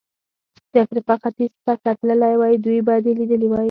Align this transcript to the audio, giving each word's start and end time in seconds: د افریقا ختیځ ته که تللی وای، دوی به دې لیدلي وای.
د 0.71 0.73
افریقا 0.85 1.15
ختیځ 1.23 1.51
ته 1.65 1.73
که 1.81 1.91
تللی 1.99 2.35
وای، 2.37 2.53
دوی 2.65 2.79
به 2.87 2.93
دې 3.05 3.11
لیدلي 3.19 3.47
وای. 3.49 3.59